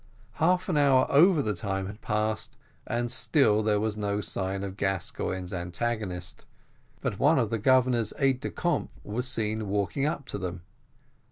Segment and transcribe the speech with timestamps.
[0.41, 2.57] Half an hour over the time had passed,
[2.87, 6.43] and still there was no sign of Gascoigne's antagonist,
[7.01, 10.63] but one of the Governor's aides de camp was seen walking up to them.